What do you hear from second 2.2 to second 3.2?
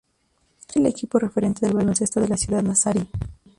la ciudad nazarí.